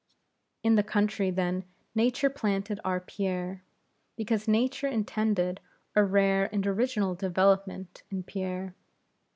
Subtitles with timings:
[0.63, 1.63] In the country then
[1.93, 3.61] Nature planted our Pierre;
[4.15, 5.59] because Nature intended
[5.95, 8.73] a rare and original development in Pierre.